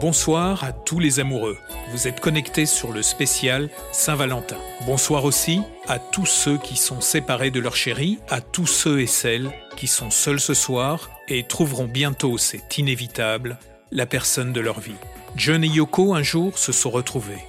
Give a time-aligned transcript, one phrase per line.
[0.00, 1.58] Bonsoir à tous les amoureux.
[1.92, 4.56] Vous êtes connectés sur le spécial Saint-Valentin.
[4.86, 9.06] Bonsoir aussi à tous ceux qui sont séparés de leur chérie, à tous ceux et
[9.06, 13.58] celles qui sont seuls ce soir et trouveront bientôt, c'est inévitable,
[13.90, 14.96] la personne de leur vie.
[15.36, 17.44] John et Yoko un jour se sont retrouvés.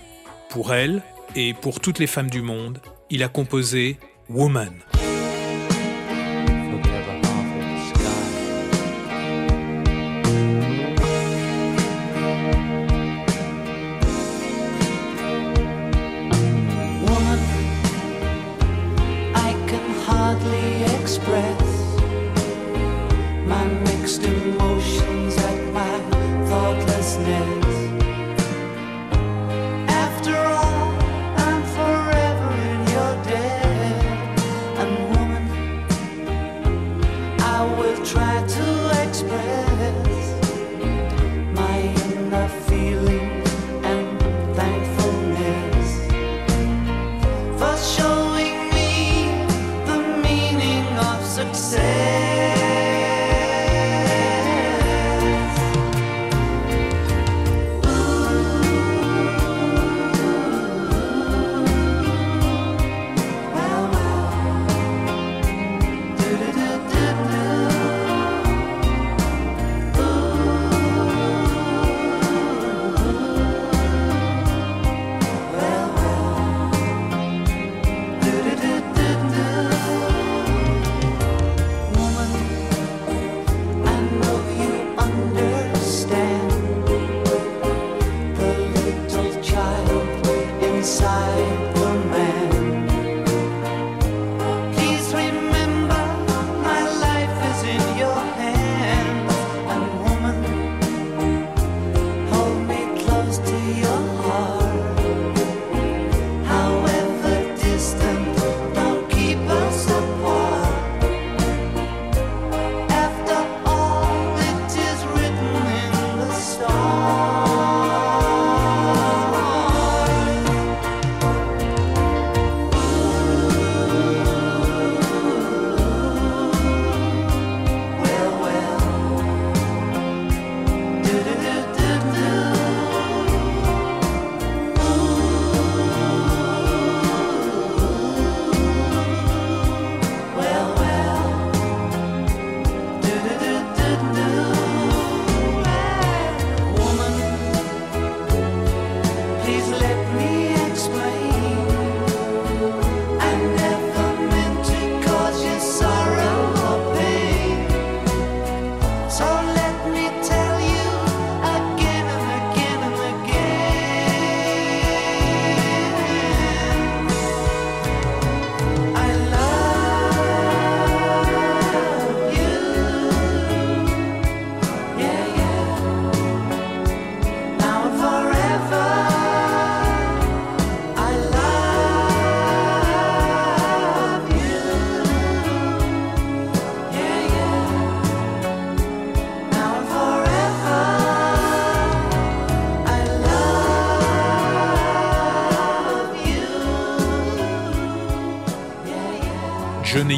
[0.49, 1.03] Pour elle
[1.37, 3.97] et pour toutes les femmes du monde, il a composé
[4.27, 4.73] Woman.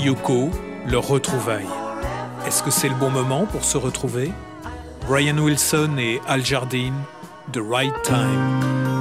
[0.04, 0.50] Yoko,
[0.86, 1.66] leur retrouvaille.
[2.46, 4.34] Est-ce que c'est le bon moment pour se retrouver?
[5.08, 6.96] Brian Wilson et Al Jardine,
[7.54, 8.18] The Right Time.
[8.18, 8.93] time.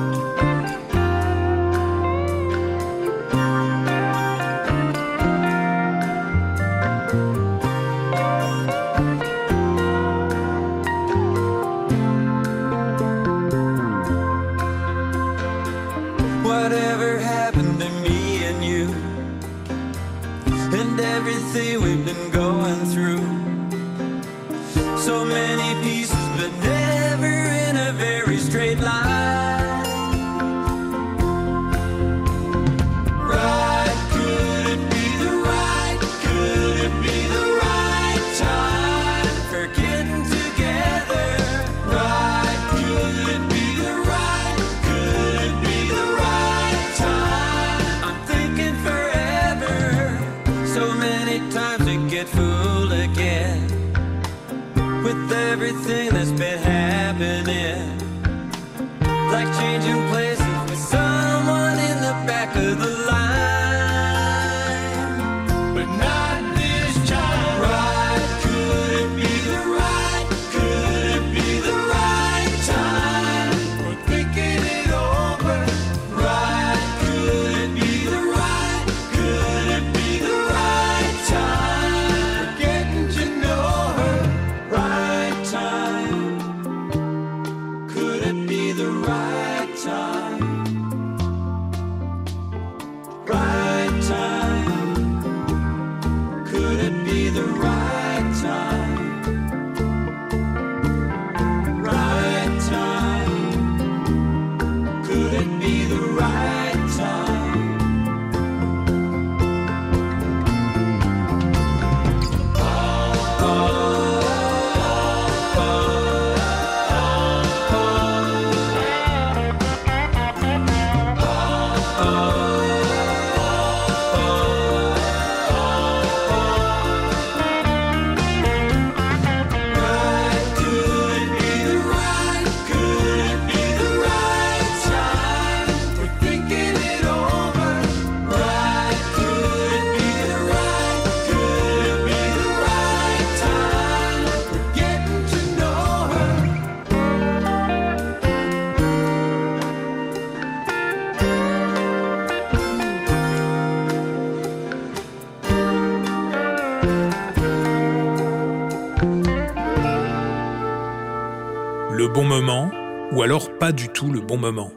[163.72, 164.70] Pas du tout le bon moment.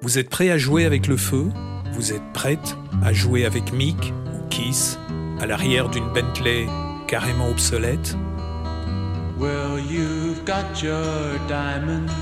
[0.00, 1.50] Vous êtes prêt à jouer avec le feu?
[1.92, 4.98] Vous êtes prête à jouer avec Mick ou Kiss
[5.40, 6.66] à l'arrière d'une Bentley
[7.06, 8.16] carrément obsolète?
[9.38, 12.12] Well, you've got your diamonds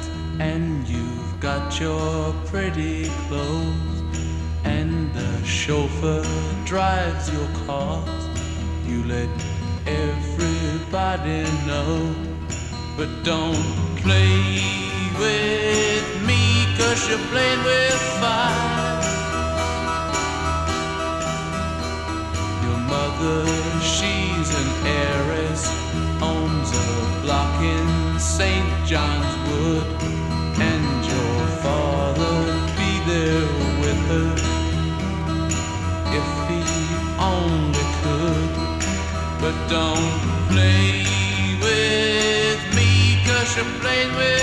[0.41, 4.03] and you've got your pretty clothes
[4.64, 6.25] and the chauffeur
[6.67, 8.09] drives your cars.
[8.88, 9.29] You let
[9.87, 12.12] everybody know,
[12.97, 13.56] but don't
[14.03, 14.88] play
[15.19, 19.03] with me cause you're playing with fire.
[22.62, 23.44] Your mother,
[23.82, 25.62] she's an heiress,
[26.23, 28.69] owns a block in St.
[28.87, 29.87] John's Wood,
[30.61, 33.49] and your father'd be there
[33.82, 34.31] with her
[36.21, 36.62] if he
[37.19, 38.53] only could.
[39.41, 41.05] But don't play
[41.67, 44.38] with me, cause you're playing with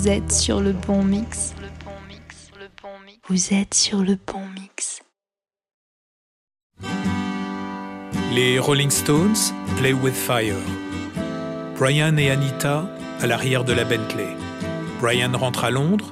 [0.00, 1.52] Vous êtes sur le bon mix.
[3.28, 4.16] Vous êtes sur le
[4.58, 5.02] mix.
[8.32, 9.36] Les Rolling Stones,
[9.76, 10.56] Play with Fire.
[11.78, 12.88] Brian et Anita
[13.20, 14.34] à l'arrière de la Bentley.
[15.02, 16.10] Brian rentre à Londres.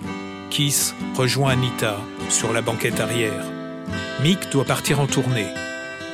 [0.51, 1.97] Kiss rejoint Anita
[2.29, 3.47] sur la banquette arrière.
[4.23, 5.49] Mick doit partir en tournée.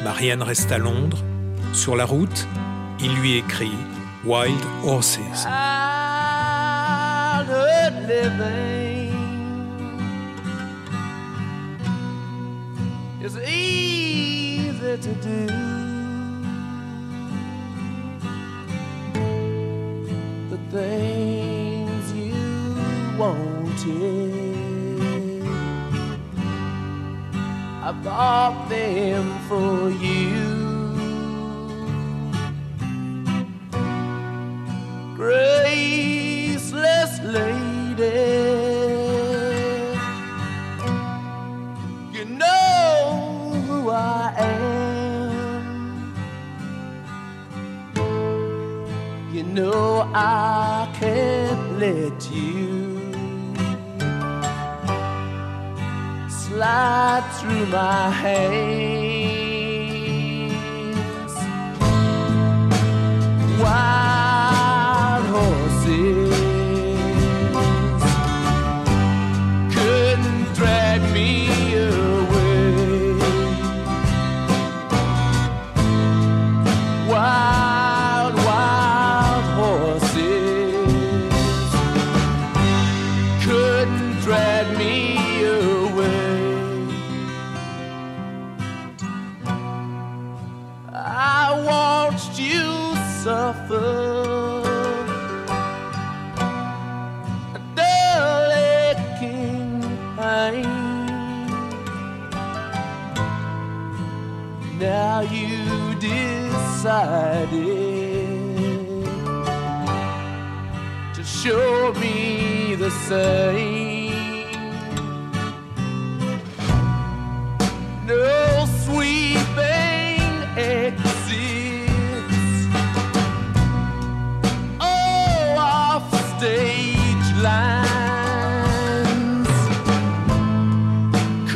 [0.05, 1.25] Marianne reste à Londres.
[1.73, 2.47] Sur la route,
[3.01, 3.75] il lui écrit
[4.25, 5.19] Wild Horses.
[8.07, 9.13] Living
[13.23, 15.47] is easy to do.
[20.51, 24.35] The things you wanted,
[27.83, 30.44] I bought them for you.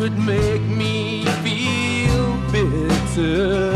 [0.08, 3.67] Could make me feel bitter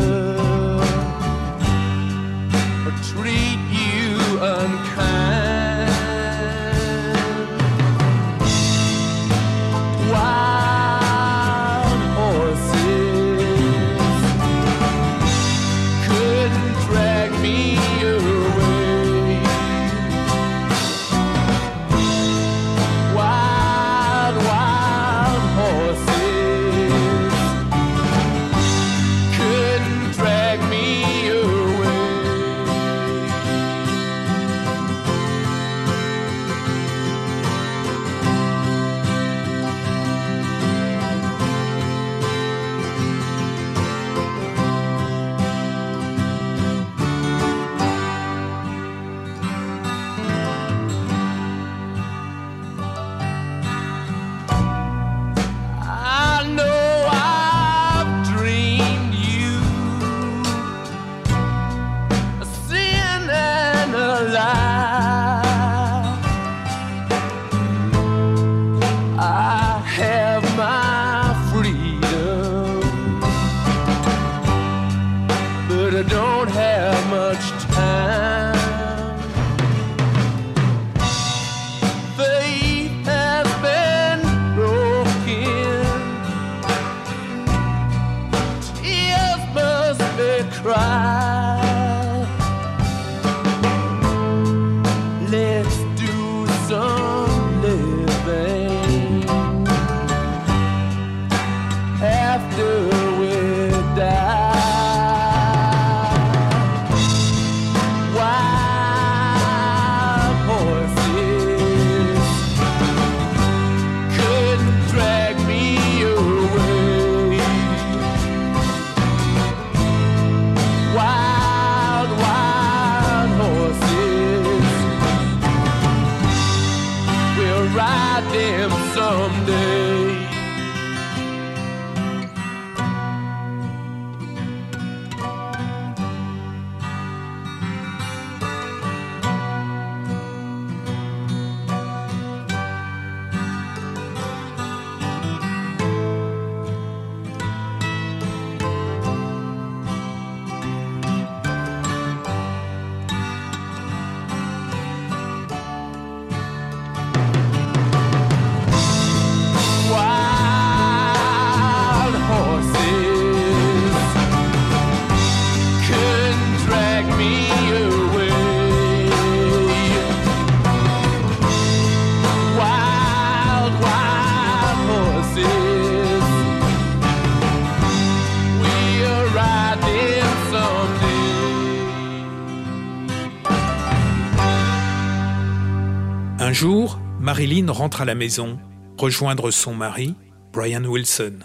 [187.43, 188.57] Marilyn rentre à la maison,
[188.97, 190.15] rejoindre son mari,
[190.53, 191.41] Brian Wilson.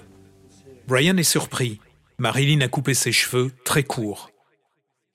[0.88, 1.80] Brian est surpris.
[2.20, 4.30] Marilyn a coupé ses cheveux très courts.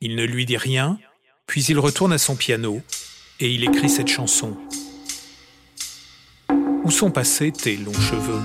[0.00, 0.98] Il ne lui dit rien,
[1.46, 2.80] puis il retourne à son piano
[3.38, 4.56] et il écrit cette chanson.
[6.82, 8.42] Où sont passés tes longs cheveux?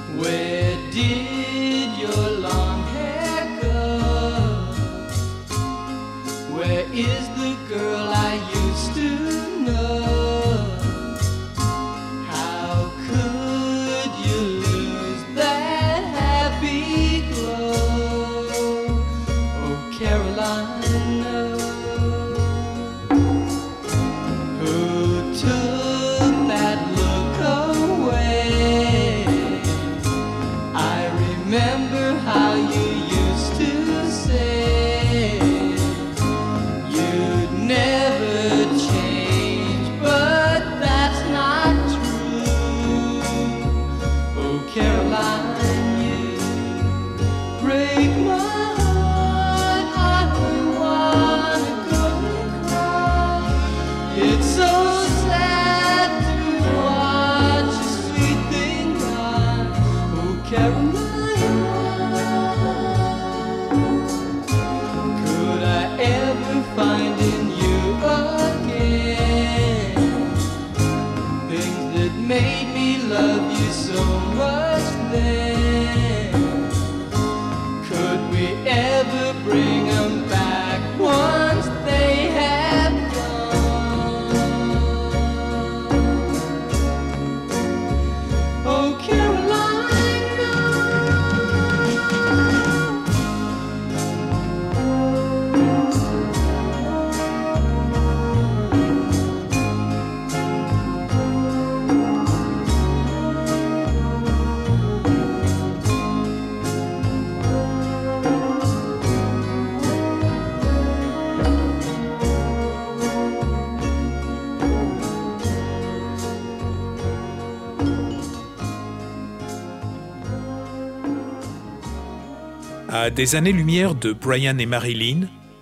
[123.18, 125.22] des années-lumière de Brian et Marilyn,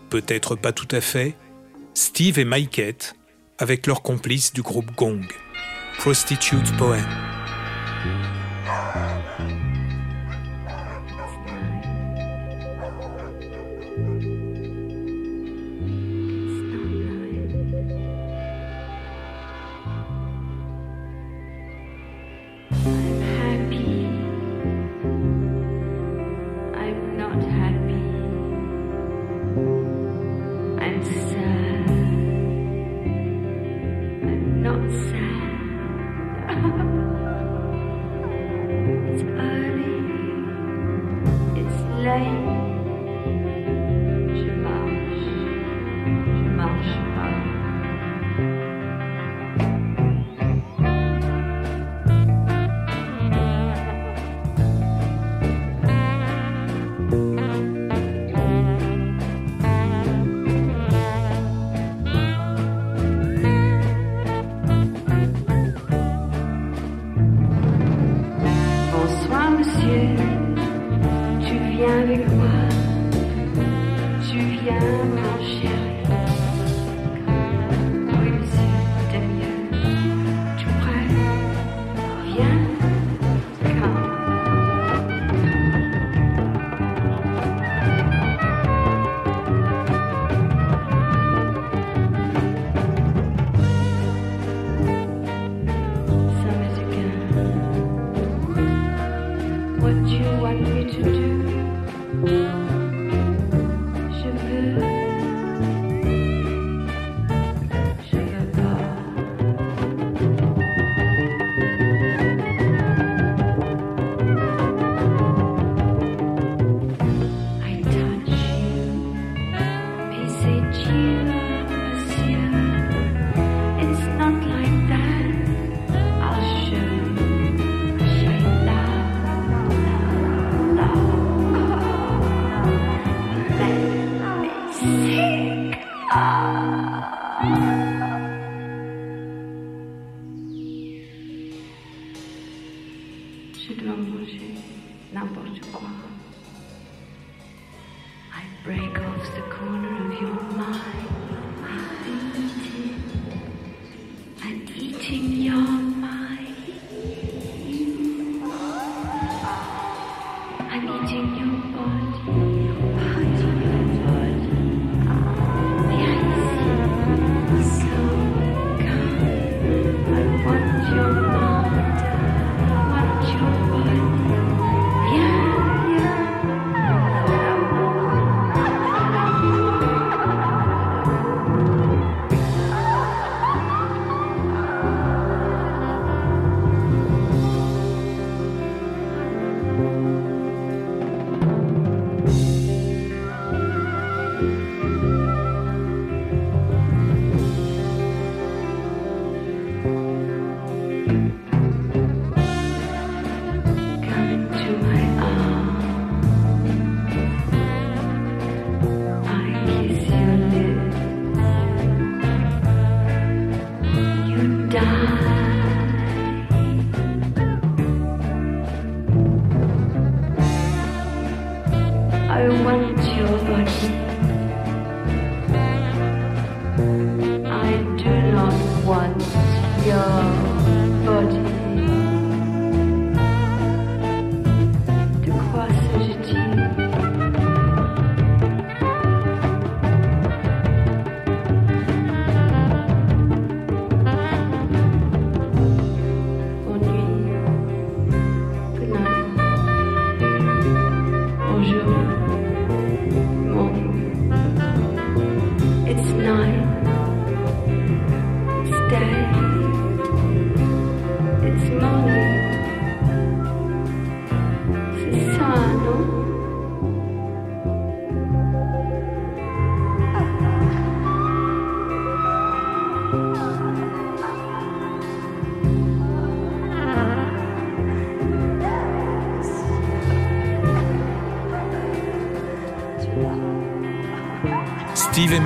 [0.09, 1.37] peut-être pas tout à fait,
[1.93, 3.15] Steve et Mikeette,
[3.59, 5.25] avec leurs complices du groupe Gong,
[5.97, 6.99] Prostitute Poem.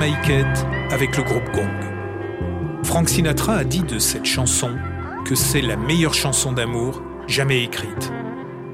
[0.02, 2.84] Avec le groupe Gong.
[2.84, 4.74] Frank Sinatra a dit de cette chanson
[5.26, 8.10] que c'est la meilleure chanson d'amour jamais écrite.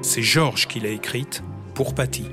[0.01, 2.23] C'est George qui l'a écrite pour Patty.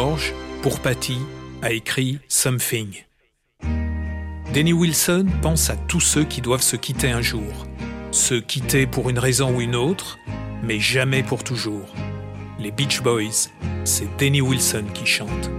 [0.00, 0.32] George,
[0.62, 1.18] pour Patty,
[1.60, 3.04] a écrit Something.
[4.54, 7.66] Danny Wilson pense à tous ceux qui doivent se quitter un jour.
[8.10, 10.16] Se quitter pour une raison ou une autre,
[10.62, 11.84] mais jamais pour toujours.
[12.58, 13.50] Les Beach Boys,
[13.84, 15.50] c'est Danny Wilson qui chante.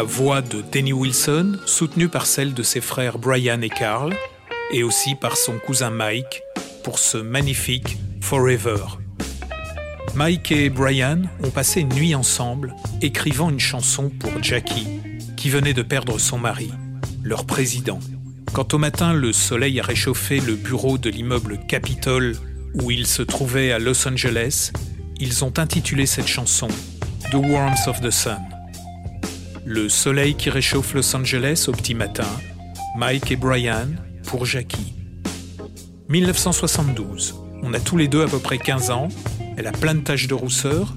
[0.00, 4.16] La voix de Denny Wilson, soutenue par celle de ses frères Brian et Carl,
[4.72, 6.40] et aussi par son cousin Mike,
[6.82, 8.78] pour ce magnifique Forever.
[10.14, 14.88] Mike et Brian ont passé une nuit ensemble, écrivant une chanson pour Jackie,
[15.36, 16.70] qui venait de perdre son mari,
[17.22, 18.00] leur président.
[18.54, 22.36] Quand au matin le soleil a réchauffé le bureau de l'immeuble Capitol
[22.72, 24.72] où ils se trouvaient à Los Angeles,
[25.18, 26.68] ils ont intitulé cette chanson
[27.30, 28.38] The Warmth of the Sun.
[29.72, 32.26] Le soleil qui réchauffe Los Angeles au petit matin,
[32.96, 33.86] Mike et Brian
[34.26, 34.94] pour Jackie.
[36.08, 37.36] 1972.
[37.62, 39.06] On a tous les deux à peu près 15 ans.
[39.56, 40.96] Elle a plein de taches de rousseur.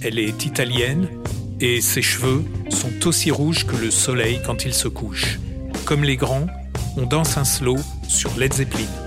[0.00, 1.06] Elle est italienne
[1.60, 5.38] et ses cheveux sont aussi rouges que le soleil quand il se couche.
[5.84, 6.46] Comme les grands,
[6.96, 7.76] on danse un slow
[8.08, 9.03] sur Led Zeppelin.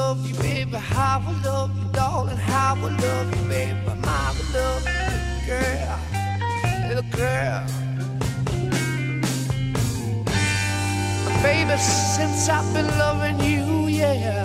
[0.00, 0.78] love you, baby.
[0.94, 2.36] How I love you, darling.
[2.36, 3.90] How I love you, baby.
[4.08, 5.98] My love, you, girl,
[6.88, 7.60] little girl.
[11.42, 11.76] Baby,
[12.14, 13.64] since I've been loving you,
[14.00, 14.39] yeah.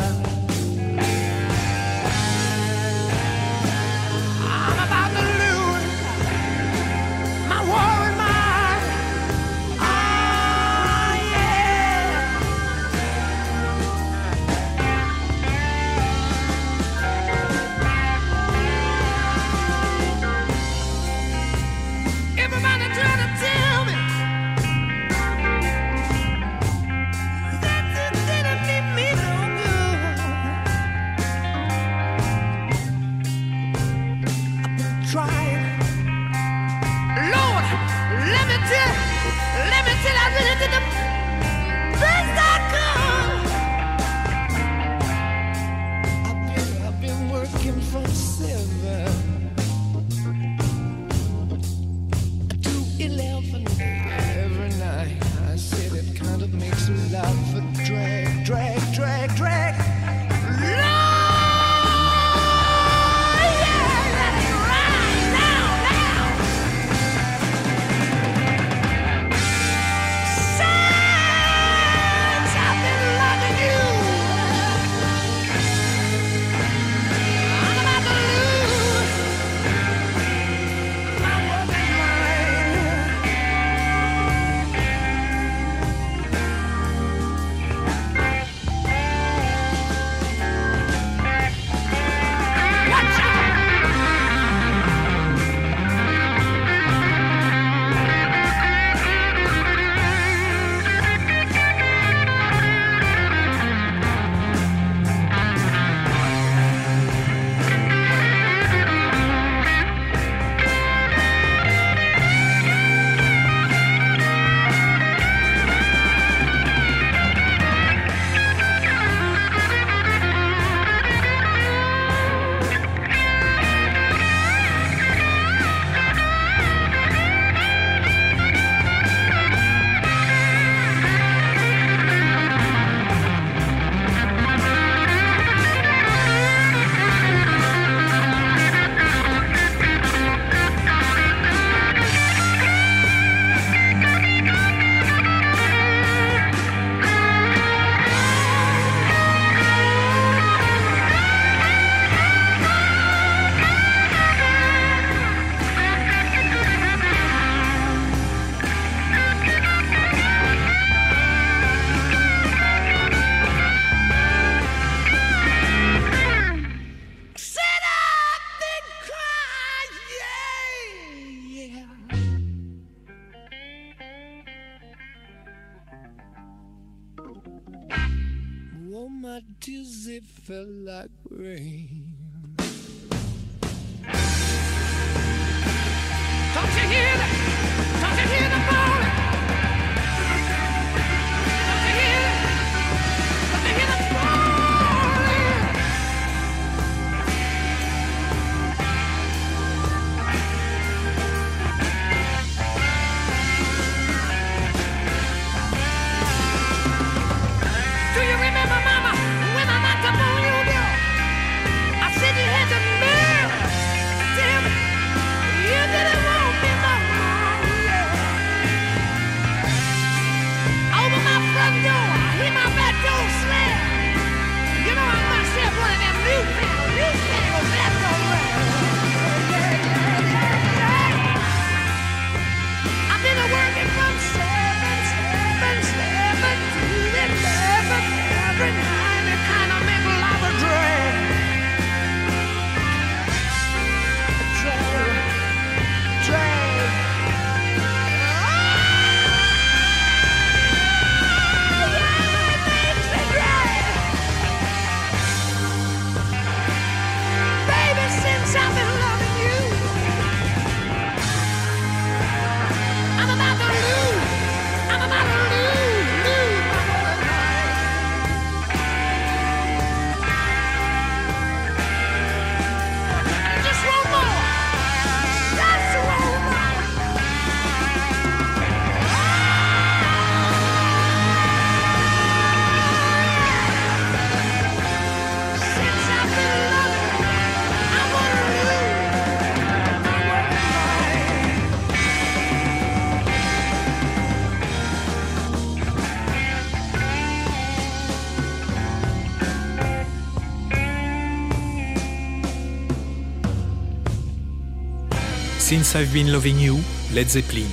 [305.93, 306.79] I've Been Loving You,
[307.13, 307.69] Led Zeppelin.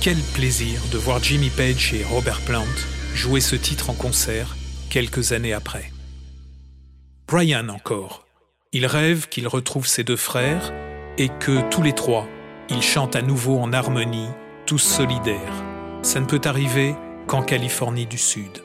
[0.00, 2.66] Quel plaisir de voir Jimmy Page et Robert Plant
[3.14, 4.56] jouer ce titre en concert
[4.90, 5.90] quelques années après.
[7.26, 8.26] Brian encore.
[8.72, 10.72] Il rêve qu'il retrouve ses deux frères
[11.16, 12.28] et que tous les trois,
[12.68, 14.28] ils chantent à nouveau en harmonie,
[14.66, 15.64] tous solidaires.
[16.02, 16.94] Ça ne peut arriver
[17.26, 18.62] qu'en Californie du Sud.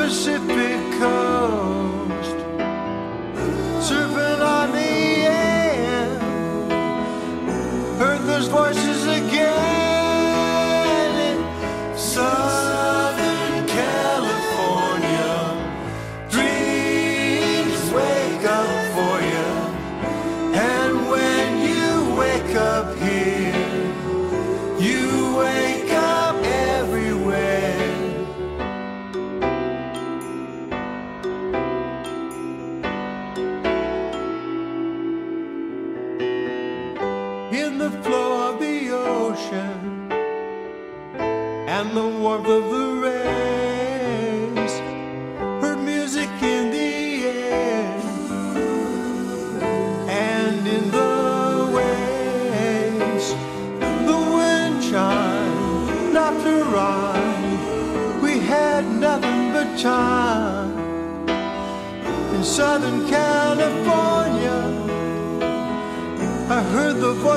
[0.00, 2.38] Pacific coast,
[3.86, 6.18] surfing on the air.
[7.98, 8.79] Heard this voice.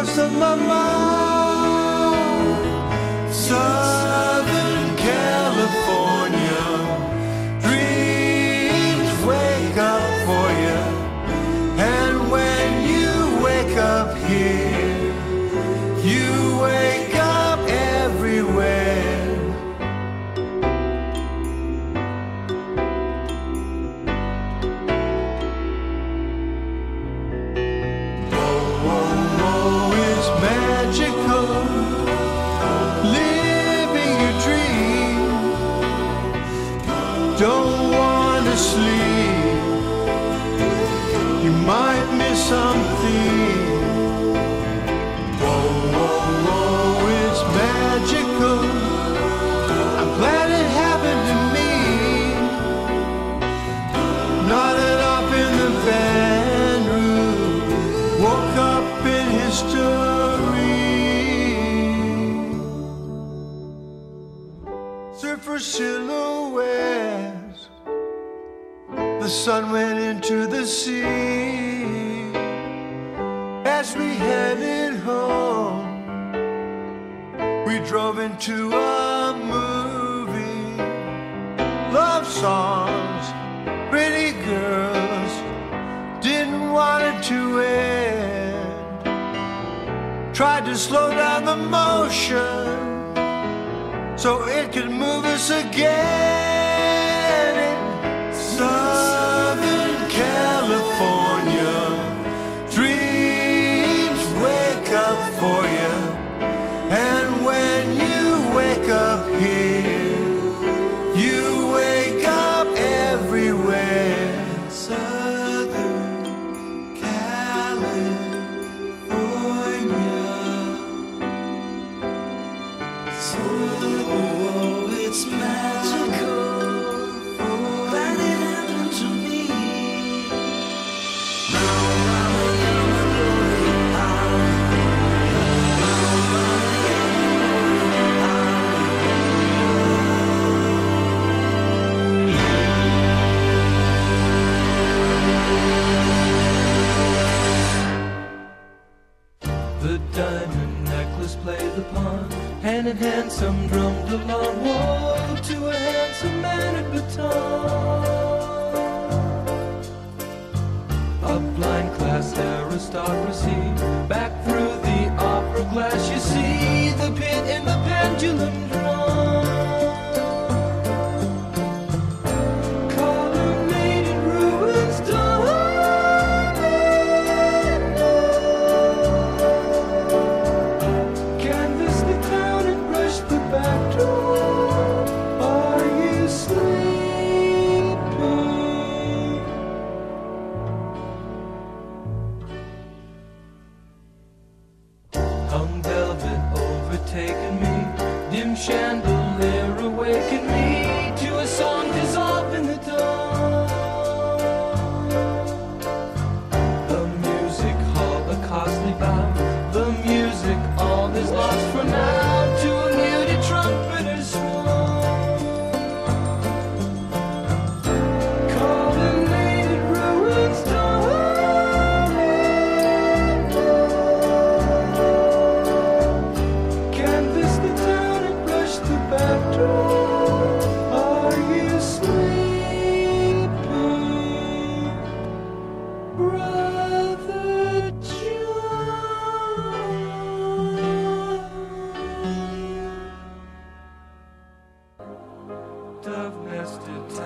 [0.06, 1.23] 什么吗？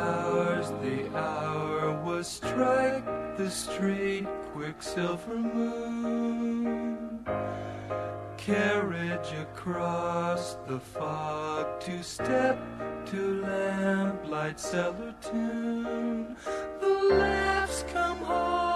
[0.08, 3.06] Towers, the hour was strike
[3.38, 7.26] the street, quicksilver moon.
[8.38, 12.58] Carriage across the fog, two step
[13.08, 16.36] to lamplight cellar tune.
[16.80, 18.67] The laughs come hard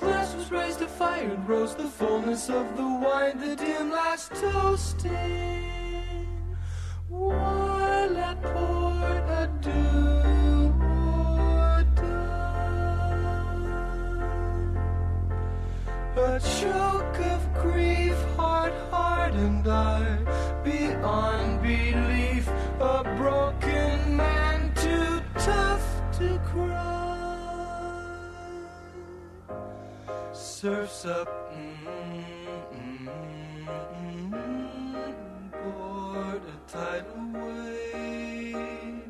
[0.00, 4.32] glass was raised to fire and rose the fullness of the wine, the dim last
[4.34, 6.26] toasting.
[7.08, 10.74] While at port adieu.
[16.16, 20.18] A choke of grief, heart hardened I,
[20.64, 22.09] beyond belief,
[30.60, 31.74] Surfs up, mm,
[32.74, 33.08] mm,
[34.28, 39.08] mm, board a tidal wave.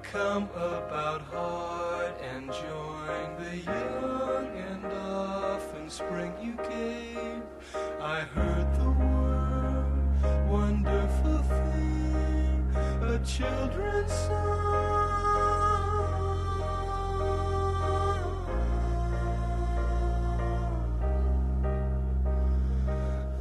[0.00, 7.42] Come about hard and join the young and often spring you gave.
[8.00, 14.12] I heard the word, wonderful thing, a children's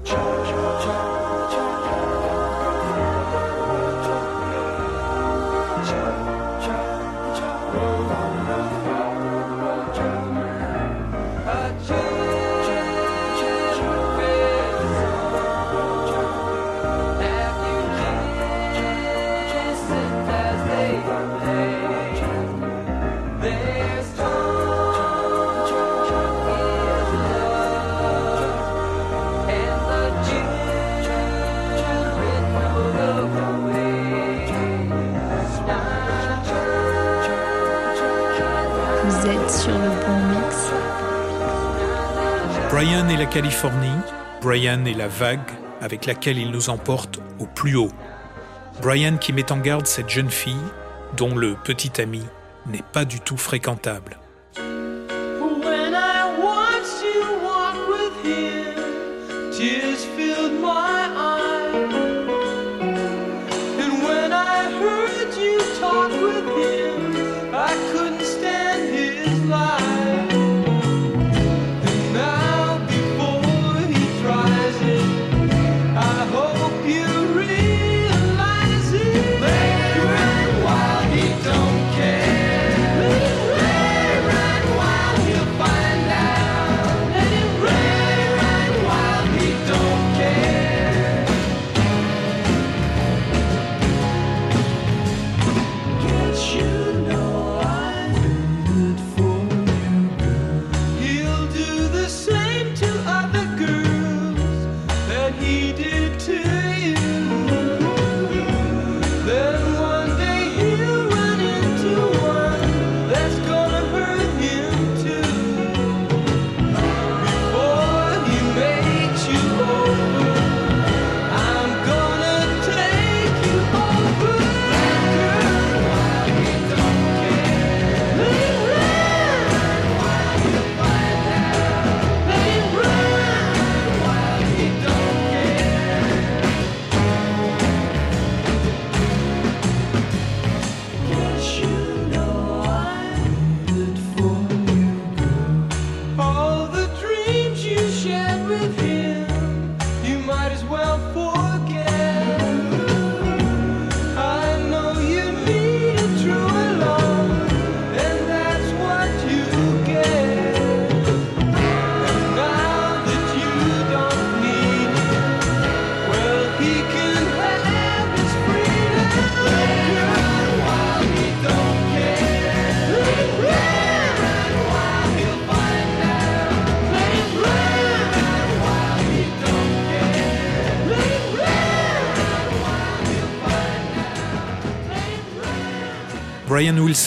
[0.09, 0.46] Vous
[43.37, 44.01] Californie,
[44.41, 47.91] Brian et la vague avec laquelle il nous emporte au plus haut.
[48.81, 50.55] Brian qui met en garde cette jeune fille
[51.15, 52.23] dont le petit ami
[52.65, 54.17] n'est pas du tout fréquentable.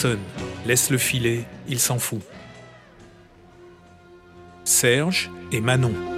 [0.01, 0.19] Brian Wilson,
[0.65, 2.21] laisse le filer, il s'en fout.
[4.63, 5.61] Serge et.
[5.61, 6.10] Manon.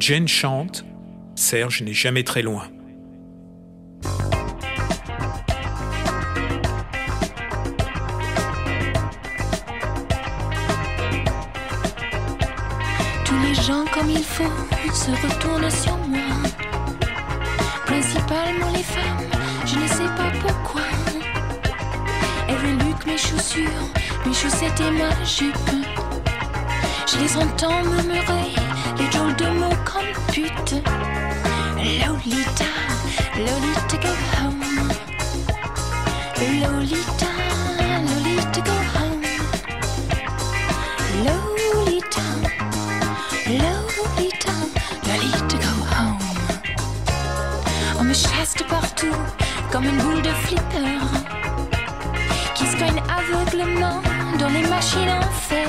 [0.00, 0.84] Jen chante,
[1.34, 2.68] Serge n'est jamais très loin.
[31.98, 32.66] Lolita,
[33.36, 34.90] Lolita go home.
[36.60, 37.30] Lolita,
[38.06, 39.22] Lolita go home.
[41.24, 42.26] Lolita.
[43.46, 44.52] Lolita,
[45.06, 46.18] Lolita go home.
[47.98, 49.16] On me chasse de partout
[49.72, 51.00] comme une boule de flipper
[52.54, 54.02] qui se cogne aveuglement
[54.38, 55.66] dans les machines en fer.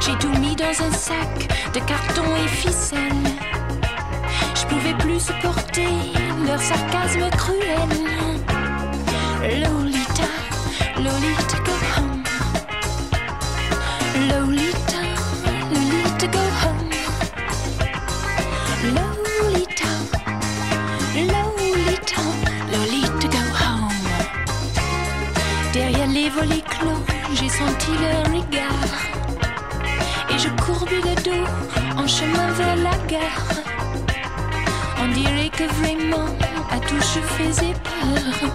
[0.00, 3.35] J'ai tout mis dans un sac de carton et ficelle.
[5.18, 5.88] Supporter
[6.46, 7.88] leur sarcasme cruel.
[9.42, 10.28] Lolita,
[10.98, 12.22] Lolita go home.
[14.28, 15.00] Lolita,
[15.72, 16.90] Lolita go home.
[18.94, 19.90] Lolita,
[21.16, 22.22] Lolita,
[22.70, 23.90] Lolita go home.
[25.72, 27.02] Derrière les volets clos,
[27.34, 28.92] j'ai senti leur regard.
[30.30, 31.46] Et je courbis le dos
[31.96, 33.65] en chemin vers la gare.
[35.56, 36.26] Que vraiment
[36.70, 38.50] à tout je faisais peur.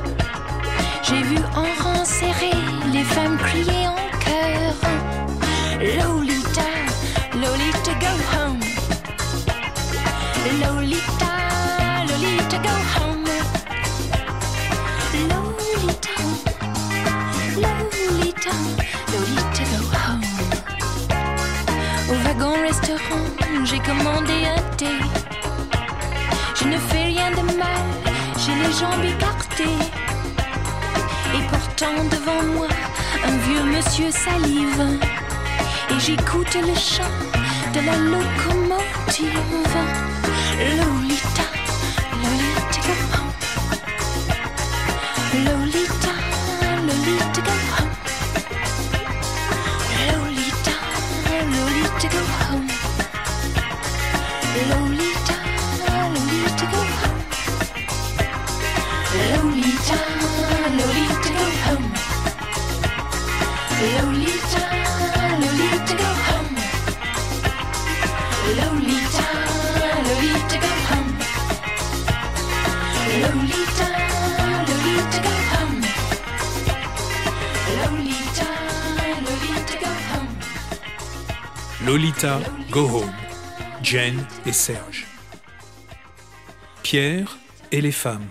[1.01, 2.51] J'ai vu en rang serré
[2.93, 4.75] les femmes crier en chœur.
[5.79, 6.69] Lolita,
[7.33, 8.59] Lolita go home.
[10.61, 11.33] Lolita,
[12.07, 13.25] Lolita go home.
[15.31, 16.15] Lolita,
[17.55, 18.53] Lolita,
[19.11, 20.25] Lolita go home.
[22.11, 23.25] Au wagon restaurant,
[23.65, 25.20] j'ai commandé un thé.
[26.71, 27.83] Ne fais rien de mal,
[28.39, 29.81] j'ai les jambes écartées.
[31.35, 32.67] Et pourtant devant moi,
[33.25, 34.99] un vieux monsieur salive.
[35.89, 37.17] Et j'écoute le chant
[37.73, 39.67] de la locomotive.
[40.77, 41.45] Lolita,
[42.23, 43.33] Lolita go home.
[45.43, 46.13] Lolita,
[46.87, 47.95] Lolita go home.
[50.07, 50.75] Lolita,
[51.51, 52.70] Lolita go home.
[81.91, 82.39] Lolita,
[82.71, 83.11] Go Home,
[83.83, 84.15] Jen
[84.45, 85.05] et Serge.
[86.83, 87.37] Pierre
[87.69, 88.29] et les femmes.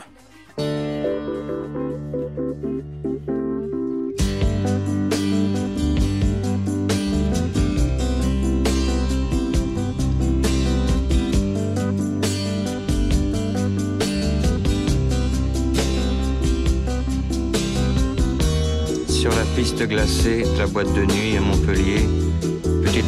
[19.06, 22.08] Sur la piste glacée de la boîte de nuit à Montpellier,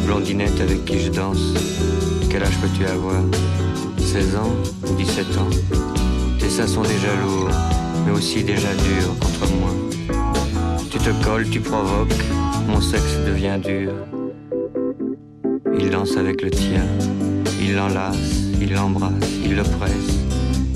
[0.05, 1.53] blondinette avec qui je danse.
[2.29, 3.21] Quel âge peux-tu avoir?
[3.97, 4.51] 16 ans
[4.89, 5.49] ou 17 ans?
[6.39, 7.49] Tes seins sont déjà lourds,
[8.05, 9.71] mais aussi déjà durs contre moi.
[10.89, 12.13] Tu te colles, tu provoques,
[12.67, 13.91] mon sexe devient dur.
[15.79, 16.85] Il danse avec le tien,
[17.61, 18.15] il l'enlace,
[18.61, 19.11] il l'embrasse,
[19.43, 20.19] il le presse.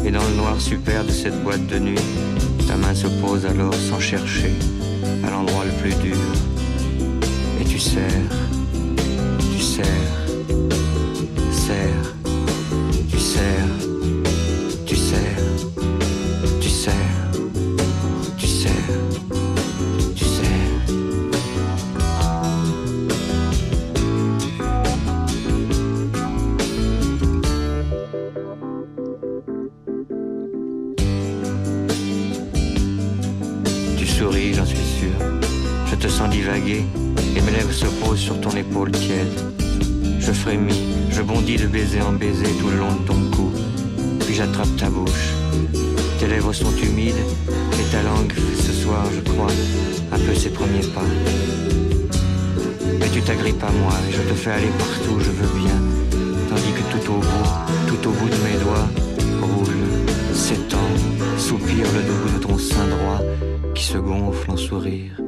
[0.06, 2.00] Et dans le noir super de cette boîte de nuit,
[2.68, 4.52] ta main se pose alors sans chercher
[5.26, 6.18] à l'endroit le plus dur.
[7.62, 8.47] Et tu serres,
[9.78, 9.86] serres,
[11.52, 12.16] serres,
[13.10, 13.78] tu serres,
[14.86, 15.44] tu serres,
[16.60, 16.96] tu serres,
[18.38, 18.74] tu serres,
[20.16, 20.82] tu serres.
[33.98, 35.10] Tu souris, j'en suis sûr.
[35.86, 36.84] Je te sens divaguer
[37.36, 39.67] et mes lèvres se posent sur ton épaule tiède.
[40.28, 43.50] Je frémis, je bondis de baiser en baiser tout le long de ton cou.
[44.26, 45.32] Puis j'attrape ta bouche.
[46.20, 47.24] Tes lèvres sont humides
[47.80, 49.54] et ta langue fait ce soir, je crois,
[50.12, 51.08] un peu ses premiers pas.
[53.00, 55.80] Mais tu t'agrippes à moi et je te fais aller partout où je veux bien.
[56.50, 57.50] Tandis que tout au bout,
[57.88, 58.90] tout au bout de mes doigts,
[59.42, 60.90] roule, s'étend,
[61.38, 63.22] soupire le debout de ton sein droit
[63.74, 65.27] qui se gonfle en sourire.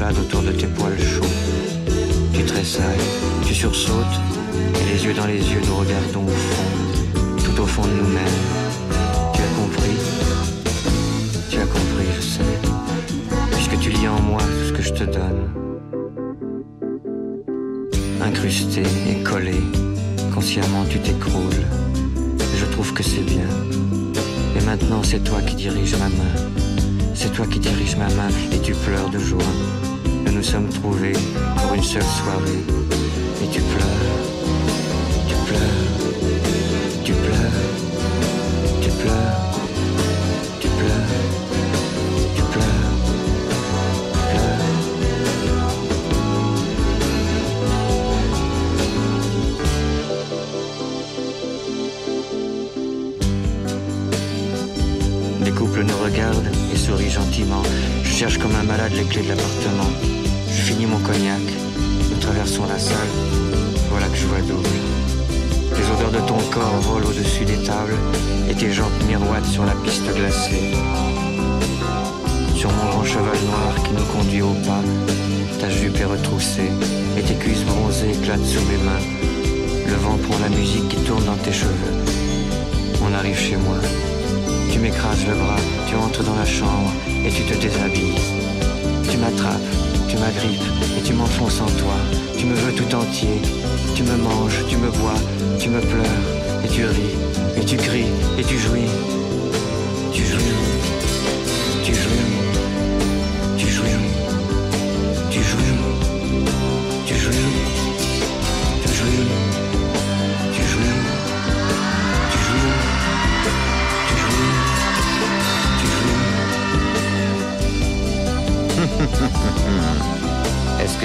[0.00, 1.22] Autour de tes poils chauds.
[2.32, 2.98] Tu tressailles,
[3.46, 4.18] tu sursautes,
[4.80, 6.61] et les yeux dans les yeux nous regardons au fond,
[60.62, 61.42] Je finis mon cognac.
[62.08, 63.12] Nous traversons la salle.
[63.90, 64.68] Voilà que je vois double.
[65.76, 67.96] Les odeurs de ton corps volent au-dessus des tables
[68.48, 70.70] et tes jambes miroitent sur la piste glacée.
[72.54, 74.84] Sur mon grand cheval noir qui nous conduit au pas,
[75.58, 76.70] ta jupe est retroussée
[77.18, 79.04] et tes cuisses bronzées éclatent sous mes mains.
[79.88, 81.96] Le vent prend la musique qui tourne dans tes cheveux.
[83.04, 83.78] On arrive chez moi.
[84.70, 88.20] Tu m'écrases le bras, tu entres dans la chambre et tu te déshabilles.
[89.10, 89.60] Tu m'attrapes,
[90.12, 90.60] tu m'agrippes
[90.98, 91.96] et tu m'enfonces en toi.
[92.36, 93.40] Tu me veux tout entier,
[93.94, 95.18] tu me manges, tu me bois,
[95.58, 96.24] tu me pleures
[96.64, 97.16] et tu ris
[97.56, 98.90] et tu cries et tu jouis.
[100.12, 100.71] Tu jouis,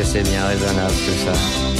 [0.07, 1.76] c'est bien raisonnable tout ça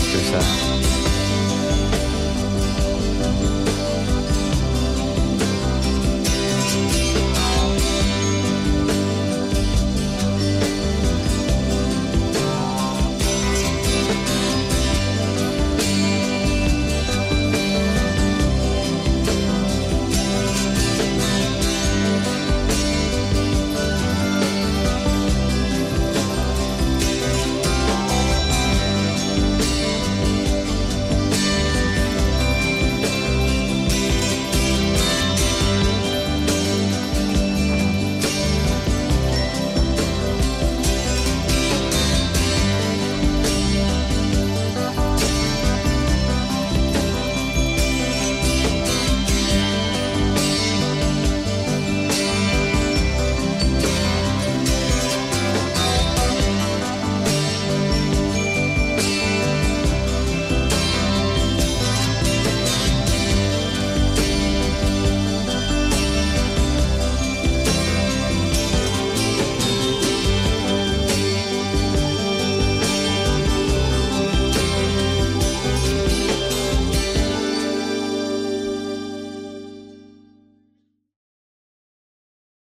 [0.00, 0.57] c'est